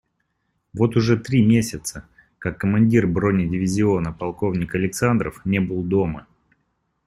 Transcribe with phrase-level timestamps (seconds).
[0.73, 2.07] Вот уже три месяца,
[2.39, 6.25] как командир бронедивизиона полковник Александров не был дома.